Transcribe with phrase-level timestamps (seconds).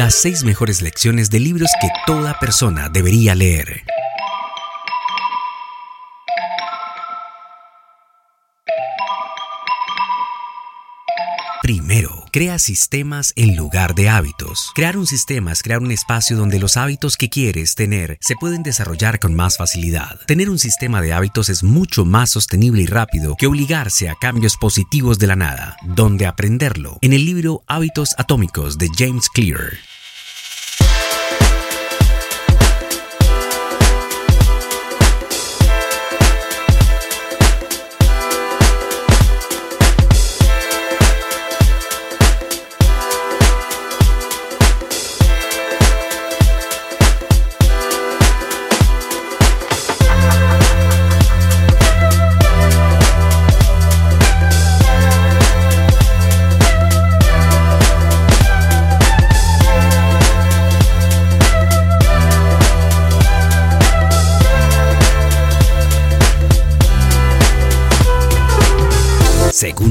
[0.00, 3.82] Las seis mejores lecciones de libros que toda persona debería leer.
[11.60, 14.72] Primero, crea sistemas en lugar de hábitos.
[14.74, 18.62] Crear un sistema es crear un espacio donde los hábitos que quieres tener se pueden
[18.62, 20.18] desarrollar con más facilidad.
[20.26, 24.56] Tener un sistema de hábitos es mucho más sostenible y rápido que obligarse a cambios
[24.56, 25.76] positivos de la nada.
[25.82, 26.96] Donde aprenderlo?
[27.02, 29.89] En el libro Hábitos Atómicos de James Clear.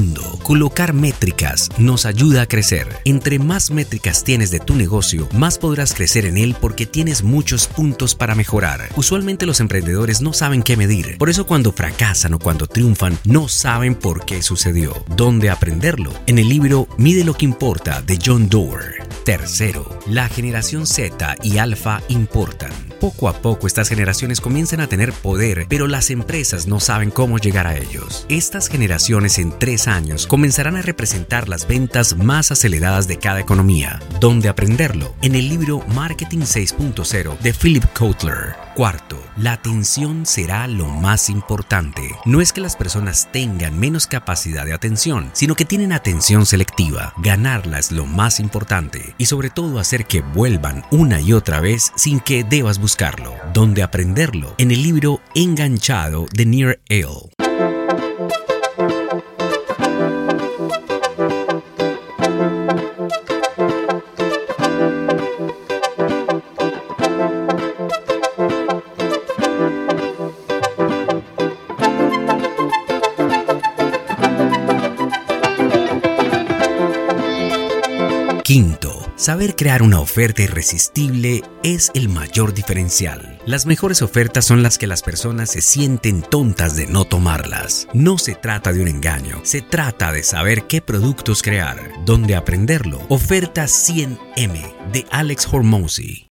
[0.00, 2.88] Segundo, colocar métricas nos ayuda a crecer.
[3.04, 7.66] Entre más métricas tienes de tu negocio, más podrás crecer en él porque tienes muchos
[7.66, 8.88] puntos para mejorar.
[8.96, 13.46] Usualmente los emprendedores no saben qué medir, por eso cuando fracasan o cuando triunfan no
[13.48, 14.94] saben por qué sucedió.
[15.16, 16.14] ¿Dónde aprenderlo?
[16.26, 18.99] En el libro Mide lo que importa de John Doerr.
[19.24, 22.72] Tercero, la generación Z y Alpha importan.
[23.00, 27.38] Poco a poco estas generaciones comienzan a tener poder, pero las empresas no saben cómo
[27.38, 28.26] llegar a ellos.
[28.28, 34.00] Estas generaciones en tres años comenzarán a representar las ventas más aceleradas de cada economía.
[34.20, 35.14] ¿Dónde aprenderlo?
[35.22, 38.69] En el libro Marketing 6.0 de Philip Kotler.
[38.74, 42.02] Cuarto, la atención será lo más importante.
[42.24, 47.12] No es que las personas tengan menos capacidad de atención, sino que tienen atención selectiva.
[47.18, 51.92] Ganarla es lo más importante y sobre todo hacer que vuelvan una y otra vez
[51.96, 53.34] sin que debas buscarlo.
[53.52, 54.54] ¿Dónde aprenderlo?
[54.56, 57.39] En el libro Enganchado de Near Ale.
[78.50, 83.38] Quinto, saber crear una oferta irresistible es el mayor diferencial.
[83.46, 87.86] Las mejores ofertas son las que las personas se sienten tontas de no tomarlas.
[87.94, 93.00] No se trata de un engaño, se trata de saber qué productos crear, dónde aprenderlo.
[93.08, 96.29] Oferta 100M de Alex Hormozy.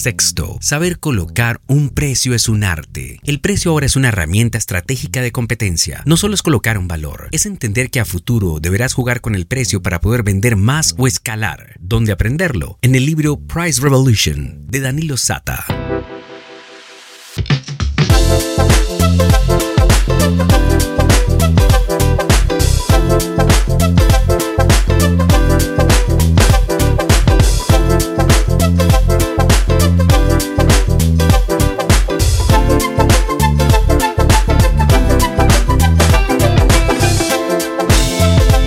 [0.00, 3.20] Sexto, saber colocar un precio es un arte.
[3.22, 6.02] El precio ahora es una herramienta estratégica de competencia.
[6.06, 9.46] No solo es colocar un valor, es entender que a futuro deberás jugar con el
[9.46, 11.74] precio para poder vender más o escalar.
[11.80, 12.78] ¿Dónde aprenderlo?
[12.80, 15.66] En el libro Price Revolution de Danilo Sata.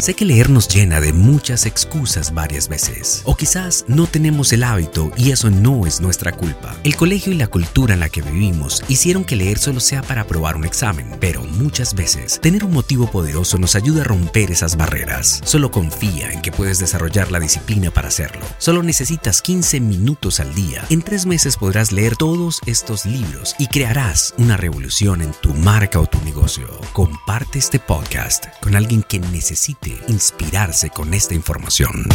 [0.03, 3.21] Sé que leer nos llena de muchas excusas varias veces.
[3.23, 6.75] O quizás no tenemos el hábito y eso no es nuestra culpa.
[6.83, 10.23] El colegio y la cultura en la que vivimos hicieron que leer solo sea para
[10.23, 14.75] aprobar un examen, pero muchas veces tener un motivo poderoso nos ayuda a romper esas
[14.75, 15.39] barreras.
[15.45, 18.45] Solo confía en que puedes desarrollar la disciplina para hacerlo.
[18.57, 20.83] Solo necesitas 15 minutos al día.
[20.89, 26.01] En tres meses podrás leer todos estos libros y crearás una revolución en tu marca
[26.01, 26.67] o tu negocio.
[26.91, 32.07] Comparte este podcast con alguien que necesite inspirarse con esta información.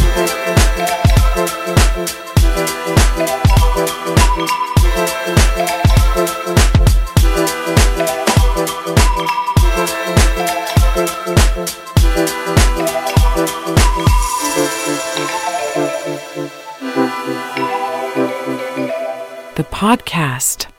[19.55, 20.78] The podcast.